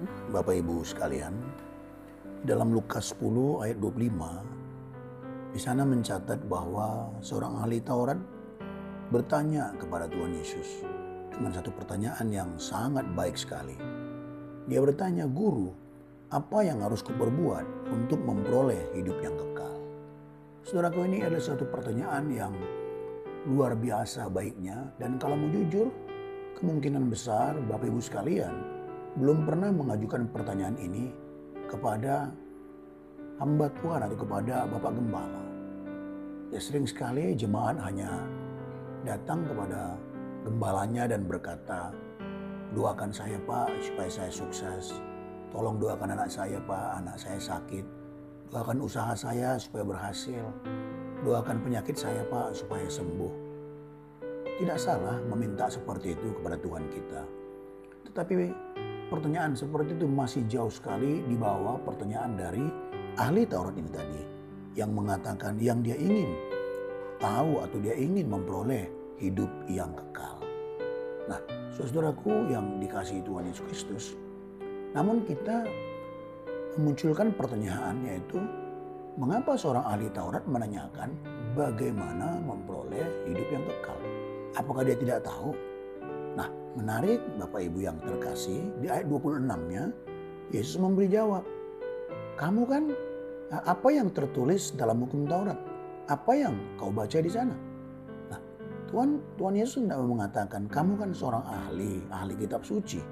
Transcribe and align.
Bapak 0.00 0.56
Ibu 0.56 0.80
sekalian, 0.80 1.36
dalam 2.48 2.72
Lukas 2.72 3.12
10 3.20 3.60
ayat 3.60 3.76
25, 3.84 5.52
di 5.52 5.60
sana 5.60 5.84
mencatat 5.84 6.40
bahwa 6.48 7.12
seorang 7.20 7.60
ahli 7.60 7.84
Taurat 7.84 8.16
bertanya 9.12 9.76
kepada 9.76 10.08
Tuhan 10.08 10.32
Yesus 10.32 10.88
dengan 11.28 11.52
satu 11.52 11.68
pertanyaan 11.76 12.32
yang 12.32 12.48
sangat 12.56 13.04
baik 13.12 13.36
sekali. 13.36 13.76
Dia 14.64 14.80
bertanya, 14.80 15.28
"Guru, 15.28 15.68
apa 16.32 16.64
yang 16.64 16.80
harus 16.80 17.04
kuperbuat 17.04 17.92
untuk 17.92 18.24
memperoleh 18.24 18.96
hidup 18.96 19.20
yang 19.20 19.36
kekal?" 19.36 19.76
Saudaraku 20.64 21.12
ini 21.12 21.28
adalah 21.28 21.44
satu 21.44 21.68
pertanyaan 21.68 22.24
yang 22.32 22.56
luar 23.52 23.76
biasa 23.76 24.32
baiknya 24.32 24.96
dan 24.96 25.20
kalau 25.20 25.36
mau 25.36 25.52
jujur, 25.52 25.92
kemungkinan 26.56 27.12
besar 27.12 27.52
Bapak 27.68 27.92
Ibu 27.92 28.00
sekalian 28.00 28.79
belum 29.18 29.42
pernah 29.42 29.74
mengajukan 29.74 30.30
pertanyaan 30.30 30.78
ini 30.78 31.10
kepada 31.66 32.30
hamba 33.42 33.66
Tuhan 33.80 34.06
atau 34.06 34.18
kepada 34.18 34.68
Bapak 34.70 34.92
Gembala. 34.94 35.42
Ya 36.50 36.58
sering 36.62 36.86
sekali 36.86 37.34
jemaat 37.34 37.78
hanya 37.82 38.22
datang 39.02 39.46
kepada 39.46 39.98
gembalanya 40.46 41.10
dan 41.10 41.26
berkata, 41.26 41.94
doakan 42.74 43.10
saya 43.10 43.38
Pak 43.42 43.70
supaya 43.82 44.10
saya 44.10 44.30
sukses. 44.30 44.98
Tolong 45.50 45.82
doakan 45.82 46.14
anak 46.14 46.30
saya 46.30 46.62
Pak, 46.62 47.02
anak 47.02 47.16
saya 47.18 47.38
sakit. 47.38 47.82
Doakan 48.50 48.82
usaha 48.82 49.14
saya 49.14 49.58
supaya 49.58 49.82
berhasil. 49.82 50.42
Doakan 51.26 51.62
penyakit 51.62 51.98
saya 51.98 52.22
Pak 52.30 52.54
supaya 52.54 52.86
sembuh. 52.86 53.50
Tidak 54.58 54.78
salah 54.78 55.18
meminta 55.26 55.66
seperti 55.66 56.14
itu 56.14 56.34
kepada 56.38 56.54
Tuhan 56.60 56.84
kita. 56.92 57.22
Tetapi 58.10 58.69
pertanyaan 59.10 59.58
seperti 59.58 59.98
itu 59.98 60.06
masih 60.06 60.46
jauh 60.46 60.70
sekali 60.70 61.26
di 61.26 61.34
bawah 61.34 61.82
pertanyaan 61.82 62.38
dari 62.38 62.64
ahli 63.18 63.42
Taurat 63.44 63.74
ini 63.74 63.90
tadi. 63.90 64.22
Yang 64.78 64.90
mengatakan 64.94 65.58
yang 65.58 65.82
dia 65.82 65.98
ingin 65.98 66.30
tahu 67.18 67.58
atau 67.58 67.78
dia 67.82 67.98
ingin 67.98 68.30
memperoleh 68.30 68.86
hidup 69.18 69.50
yang 69.66 69.90
kekal. 69.92 70.38
Nah, 71.26 71.42
saudaraku 71.74 72.48
yang 72.48 72.78
dikasihi 72.78 73.20
Tuhan 73.26 73.50
Yesus 73.50 73.66
Kristus. 73.66 74.04
Namun 74.94 75.26
kita 75.26 75.66
memunculkan 76.78 77.34
pertanyaan 77.34 78.06
yaitu 78.06 78.38
mengapa 79.18 79.58
seorang 79.58 79.84
ahli 79.90 80.06
Taurat 80.14 80.46
menanyakan 80.46 81.10
bagaimana 81.58 82.38
memperoleh 82.46 83.26
hidup 83.26 83.48
yang 83.50 83.64
kekal? 83.66 84.00
Apakah 84.54 84.86
dia 84.86 84.96
tidak 84.96 85.26
tahu? 85.26 85.50
Nah, 86.38 86.48
menarik 86.78 87.18
Bapak 87.38 87.66
Ibu 87.66 87.78
yang 87.82 87.98
terkasih, 88.02 88.70
di 88.78 88.86
ayat 88.86 89.10
26-nya 89.10 89.90
Yesus 90.54 90.78
memberi 90.78 91.10
jawab. 91.10 91.42
Kamu 92.38 92.62
kan 92.66 92.90
apa 93.50 93.88
yang 93.90 94.14
tertulis 94.14 94.74
dalam 94.74 95.02
hukum 95.02 95.26
Taurat? 95.26 95.58
Apa 96.06 96.32
yang 96.34 96.54
kau 96.78 96.90
baca 96.90 97.18
di 97.18 97.30
sana? 97.30 97.54
Nah, 98.30 98.40
Tuhan 98.90 99.18
Tuhan 99.38 99.54
Yesus 99.58 99.82
tidak 99.86 100.02
mengatakan 100.02 100.66
kamu 100.70 100.92
kan 100.98 101.10
seorang 101.14 101.44
ahli, 101.46 102.02
ahli 102.10 102.34
kitab 102.38 102.62
suci. 102.66 103.02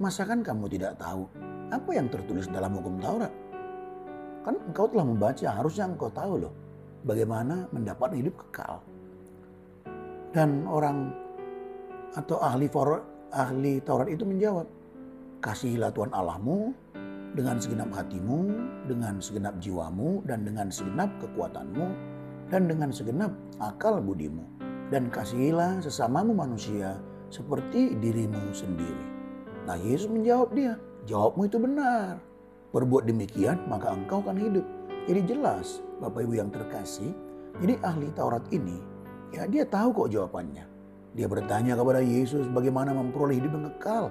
Masa 0.00 0.24
kan 0.24 0.40
kamu 0.40 0.68
tidak 0.72 0.96
tahu 0.96 1.28
apa 1.68 1.90
yang 1.92 2.08
tertulis 2.08 2.48
dalam 2.48 2.76
hukum 2.76 2.96
Taurat? 3.00 3.32
Kan 4.40 4.56
engkau 4.72 4.88
telah 4.88 5.04
membaca, 5.04 5.48
harusnya 5.52 5.84
engkau 5.88 6.08
tahu 6.08 6.48
loh 6.48 6.52
bagaimana 7.04 7.68
mendapat 7.72 8.16
hidup 8.16 8.36
kekal. 8.48 8.80
Dan 10.30 10.64
orang 10.64 11.12
atau 12.18 12.38
ahli 12.42 12.66
Taurat, 12.66 13.02
ahli 13.30 13.78
Taurat 13.82 14.08
itu 14.10 14.26
menjawab, 14.26 14.66
kasihilah 15.42 15.90
Tuhan 15.94 16.10
Allahmu 16.10 16.74
dengan 17.34 17.62
segenap 17.62 17.90
hatimu, 17.94 18.38
dengan 18.90 19.22
segenap 19.22 19.54
jiwamu, 19.62 20.22
dan 20.26 20.42
dengan 20.42 20.70
segenap 20.70 21.10
kekuatanmu, 21.22 21.86
dan 22.50 22.66
dengan 22.66 22.90
segenap 22.90 23.32
akal 23.62 24.02
budimu. 24.02 24.42
Dan 24.90 25.06
kasihilah 25.06 25.78
sesamamu 25.78 26.34
manusia 26.34 26.98
seperti 27.30 27.94
dirimu 28.02 28.50
sendiri. 28.50 29.06
Nah 29.70 29.78
Yesus 29.78 30.10
menjawab 30.10 30.50
dia, 30.50 30.74
jawabmu 31.06 31.46
itu 31.46 31.62
benar. 31.62 32.18
Berbuat 32.74 33.06
demikian 33.06 33.62
maka 33.70 33.94
engkau 33.94 34.18
akan 34.18 34.34
hidup. 34.34 34.66
Jadi 35.06 35.30
jelas 35.30 35.82
Bapak 36.02 36.26
Ibu 36.26 36.42
yang 36.42 36.50
terkasih, 36.50 37.14
jadi 37.62 37.78
ahli 37.86 38.10
Taurat 38.14 38.42
ini 38.50 38.90
Ya 39.30 39.46
dia 39.46 39.62
tahu 39.62 39.94
kok 39.94 40.10
jawabannya. 40.10 40.66
Dia 41.14 41.26
bertanya 41.26 41.74
kepada 41.74 42.00
Yesus 42.02 42.46
bagaimana 42.50 42.94
memperoleh 42.94 43.38
hidup 43.42 43.52
yang 43.58 43.66
kekal. 43.74 44.04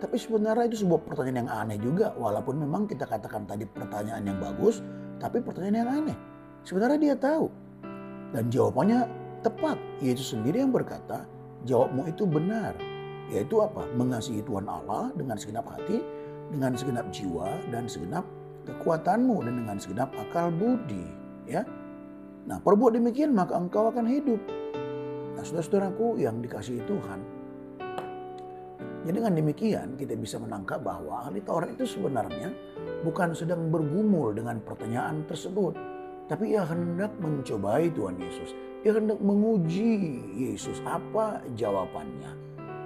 Tapi 0.00 0.16
sebenarnya 0.16 0.66
itu 0.66 0.82
sebuah 0.82 1.04
pertanyaan 1.04 1.46
yang 1.46 1.50
aneh 1.50 1.78
juga. 1.78 2.16
Walaupun 2.16 2.58
memang 2.58 2.88
kita 2.88 3.06
katakan 3.06 3.46
tadi 3.46 3.68
pertanyaan 3.68 4.24
yang 4.24 4.38
bagus. 4.40 4.82
Tapi 5.20 5.44
pertanyaan 5.44 5.76
yang 5.76 5.90
aneh. 6.04 6.16
Sebenarnya 6.66 6.98
dia 6.98 7.14
tahu. 7.16 7.46
Dan 8.34 8.48
jawabannya 8.48 9.06
tepat. 9.44 9.76
Yesus 10.00 10.34
sendiri 10.34 10.64
yang 10.64 10.72
berkata 10.72 11.28
jawabmu 11.68 12.08
itu 12.08 12.24
benar. 12.24 12.74
Yaitu 13.30 13.62
apa? 13.62 13.86
Mengasihi 13.94 14.42
Tuhan 14.42 14.66
Allah 14.66 15.14
dengan 15.14 15.38
segenap 15.38 15.68
hati, 15.70 16.02
dengan 16.50 16.74
segenap 16.74 17.06
jiwa, 17.14 17.46
dan 17.70 17.86
segenap 17.86 18.26
kekuatanmu, 18.66 19.46
dan 19.46 19.54
dengan 19.62 19.76
segenap 19.78 20.10
akal 20.18 20.50
budi. 20.50 21.06
Ya, 21.46 21.62
Nah 22.50 22.58
perbuat 22.62 22.96
demikian 22.96 23.30
maka 23.36 23.54
engkau 23.58 23.90
akan 23.94 24.06
hidup. 24.08 24.40
Nah 25.36 25.42
saudara-saudaraku 25.42 26.22
yang 26.22 26.42
dikasihi 26.42 26.82
Tuhan. 26.86 27.20
Jadi 29.00 29.16
dengan 29.16 29.32
demikian 29.32 29.96
kita 29.96 30.12
bisa 30.12 30.36
menangkap 30.36 30.84
bahwa 30.84 31.24
ahli 31.24 31.40
Taurat 31.40 31.72
itu 31.72 31.88
sebenarnya 31.88 32.52
bukan 33.00 33.32
sedang 33.32 33.72
bergumul 33.72 34.36
dengan 34.36 34.60
pertanyaan 34.60 35.24
tersebut. 35.24 35.72
Tapi 36.28 36.54
ia 36.54 36.62
hendak 36.62 37.10
mencobai 37.18 37.90
Tuhan 37.90 38.20
Yesus. 38.20 38.54
Ia 38.86 38.94
hendak 38.94 39.18
menguji 39.18 40.22
Yesus 40.36 40.78
apa 40.86 41.42
jawabannya. 41.58 42.32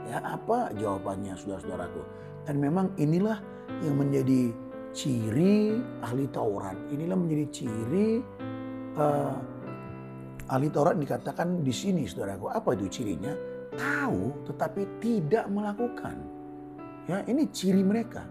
Ya, 0.08 0.22
apa 0.22 0.72
jawabannya 0.78 1.34
saudara-saudaraku. 1.36 2.02
Dan 2.48 2.62
memang 2.62 2.94
inilah 2.96 3.42
yang 3.84 4.00
menjadi 4.00 4.54
ciri 4.94 5.76
ahli 6.00 6.24
Taurat. 6.30 6.78
Inilah 6.88 7.18
menjadi 7.18 7.46
ciri 7.50 8.22
uh, 8.96 9.36
ahli 10.48 10.68
Taurat 10.68 10.96
dikatakan 10.98 11.64
di 11.64 11.72
sini 11.72 12.04
saudaraku. 12.04 12.52
Apa 12.52 12.76
itu 12.76 12.88
cirinya? 12.90 13.32
Tahu 13.74 14.46
tetapi 14.50 14.82
tidak 15.02 15.48
melakukan. 15.50 16.16
Ya, 17.04 17.20
ini 17.28 17.48
ciri 17.52 17.84
mereka. 17.84 18.24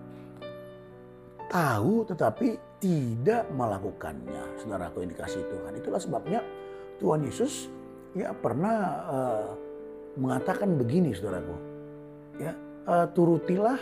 Tahu 1.50 2.10
tetapi 2.10 2.58
tidak 2.82 3.46
melakukannya. 3.54 4.58
Saudaraku 4.58 5.06
yang 5.06 5.12
dikasih 5.14 5.46
Tuhan. 5.46 5.72
Itulah 5.78 6.02
sebabnya 6.02 6.40
Tuhan 6.98 7.22
Yesus 7.24 7.70
ya 8.18 8.34
pernah 8.34 8.78
uh, 9.10 9.50
mengatakan 10.18 10.74
begini 10.78 11.14
saudaraku. 11.14 11.56
Ya, 12.42 12.58
uh, 12.90 13.06
turutilah 13.14 13.78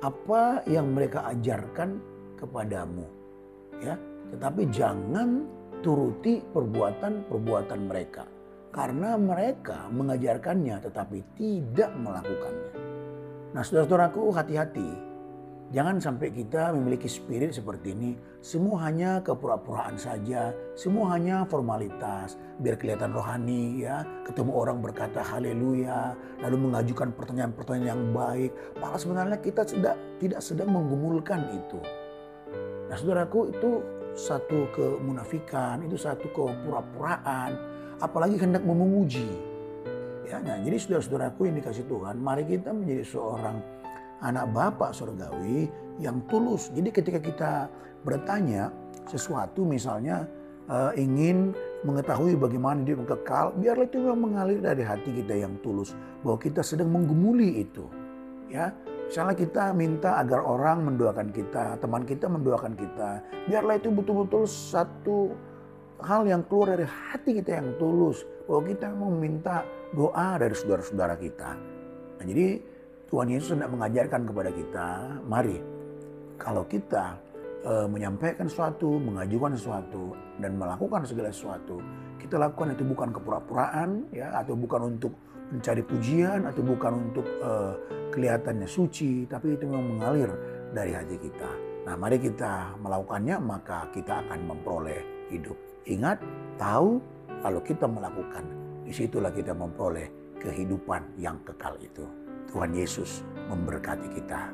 apa 0.00 0.64
yang 0.64 0.96
mereka 0.96 1.28
ajarkan 1.28 2.00
kepadamu. 2.40 3.04
Ya, 3.84 4.00
tetapi 4.32 4.68
jangan 4.72 5.59
turuti 5.80 6.40
perbuatan-perbuatan 6.40 7.80
mereka. 7.84 8.24
Karena 8.70 9.18
mereka 9.18 9.90
mengajarkannya 9.90 10.76
tetapi 10.78 11.18
tidak 11.34 11.90
melakukannya. 11.98 12.72
Nah 13.50 13.62
saudara-saudaraku 13.66 14.30
hati-hati. 14.30 15.10
Jangan 15.70 16.02
sampai 16.02 16.34
kita 16.34 16.74
memiliki 16.74 17.06
spirit 17.06 17.54
seperti 17.54 17.94
ini. 17.94 18.18
Semua 18.42 18.90
hanya 18.90 19.22
kepura-puraan 19.22 19.94
saja. 19.94 20.50
Semua 20.74 21.14
hanya 21.14 21.46
formalitas. 21.46 22.34
Biar 22.58 22.74
kelihatan 22.74 23.14
rohani 23.14 23.86
ya. 23.86 24.02
Ketemu 24.26 24.50
orang 24.50 24.82
berkata 24.82 25.22
haleluya. 25.22 26.18
Lalu 26.42 26.70
mengajukan 26.70 27.14
pertanyaan-pertanyaan 27.14 27.86
yang 27.86 28.02
baik. 28.10 28.50
Padahal 28.82 28.98
sebenarnya 28.98 29.38
kita 29.38 29.62
tidak, 29.62 29.94
tidak 30.18 30.42
sedang 30.42 30.74
menggumulkan 30.74 31.46
itu. 31.54 31.78
Nah 32.90 32.98
saudaraku 32.98 33.54
itu 33.54 33.70
satu 34.20 34.68
kemunafikan, 34.76 35.80
itu 35.80 35.96
satu 35.96 36.28
kepura-puraan, 36.36 37.56
apalagi 38.04 38.36
hendak 38.36 38.60
memuji. 38.60 39.24
Ya, 40.28 40.38
nah, 40.44 40.60
jadi 40.60 40.76
saudara-saudaraku 40.76 41.48
yang 41.48 41.56
dikasih 41.58 41.88
Tuhan, 41.88 42.20
mari 42.20 42.44
kita 42.44 42.70
menjadi 42.70 43.02
seorang 43.02 43.56
anak 44.20 44.52
Bapak 44.52 44.92
surgawi 44.92 45.66
yang 45.98 46.20
tulus. 46.28 46.68
Jadi 46.70 46.92
ketika 46.92 47.18
kita 47.18 47.52
bertanya 48.04 48.68
sesuatu 49.08 49.64
misalnya 49.64 50.28
uh, 50.68 50.92
ingin 50.94 51.56
mengetahui 51.82 52.36
bagaimana 52.36 52.84
dia 52.84 52.94
kekal, 52.94 53.56
biarlah 53.56 53.88
itu 53.88 53.98
mengalir 54.12 54.60
dari 54.60 54.84
hati 54.84 55.10
kita 55.24 55.34
yang 55.34 55.56
tulus 55.64 55.96
bahwa 56.20 56.36
kita 56.36 56.60
sedang 56.60 56.92
menggumuli 56.92 57.64
itu. 57.64 57.88
Ya, 58.52 58.74
Misalnya 59.10 59.34
kita 59.34 59.74
minta 59.74 60.22
agar 60.22 60.38
orang 60.46 60.86
mendoakan 60.86 61.34
kita, 61.34 61.74
teman 61.82 62.06
kita 62.06 62.30
mendoakan 62.30 62.78
kita. 62.78 63.18
Biarlah 63.50 63.82
itu 63.82 63.90
betul-betul 63.90 64.46
satu 64.46 65.34
hal 65.98 66.30
yang 66.30 66.46
keluar 66.46 66.78
dari 66.78 66.86
hati 66.86 67.42
kita 67.42 67.58
yang 67.58 67.74
tulus. 67.74 68.22
Bahwa 68.46 68.70
kita 68.70 68.86
mau 68.94 69.10
minta 69.10 69.66
doa 69.90 70.38
dari 70.38 70.54
saudara-saudara 70.54 71.18
kita. 71.18 71.58
Nah, 72.22 72.24
jadi 72.24 72.62
Tuhan 73.10 73.34
Yesus 73.34 73.50
hendak 73.58 73.74
mengajarkan 73.74 74.22
kepada 74.30 74.50
kita, 74.54 74.88
mari 75.26 75.58
kalau 76.38 76.62
kita 76.70 77.18
e, 77.66 77.90
menyampaikan 77.90 78.46
sesuatu, 78.46 78.94
mengajukan 78.94 79.58
sesuatu 79.58 80.14
dan 80.38 80.54
melakukan 80.54 81.02
segala 81.02 81.34
sesuatu, 81.34 81.82
kita 82.20 82.36
lakukan 82.36 82.76
itu 82.76 82.84
bukan 82.84 83.08
kepura-puraan 83.16 84.12
ya 84.12 84.36
atau 84.36 84.52
bukan 84.52 84.94
untuk 84.96 85.16
mencari 85.50 85.82
pujian 85.82 86.46
atau 86.46 86.62
bukan 86.62 87.10
untuk 87.10 87.26
e, 87.26 87.50
kelihatannya 88.14 88.68
suci, 88.70 89.26
tapi 89.26 89.58
itu 89.58 89.66
memang 89.66 89.98
mengalir 89.98 90.30
dari 90.70 90.94
hati 90.94 91.18
kita. 91.18 91.50
Nah, 91.88 91.98
mari 91.98 92.22
kita 92.22 92.78
melakukannya 92.78 93.36
maka 93.42 93.90
kita 93.90 94.22
akan 94.26 94.46
memperoleh 94.46 95.00
hidup. 95.32 95.56
Ingat, 95.90 96.22
tahu 96.60 97.02
lalu 97.42 97.60
kita 97.66 97.90
melakukan. 97.90 98.44
Di 98.86 98.92
situlah 98.94 99.34
kita 99.34 99.56
memperoleh 99.56 100.38
kehidupan 100.38 101.18
yang 101.18 101.40
kekal 101.42 101.74
itu. 101.82 102.06
Tuhan 102.50 102.74
Yesus 102.74 103.22
memberkati 103.50 104.08
kita. 104.14 104.50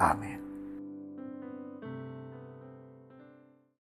Amin. 0.00 0.43